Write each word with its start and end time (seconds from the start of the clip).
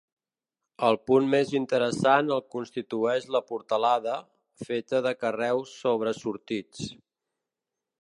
El 0.87 0.95
punt 1.09 1.27
més 1.33 1.51
interessant 1.59 2.31
el 2.37 2.41
constitueix 2.57 3.29
la 3.37 3.43
portalada, 3.51 4.17
feta 4.73 5.05
de 5.11 5.15
carreus 5.23 5.79
sobresortits. 5.87 6.95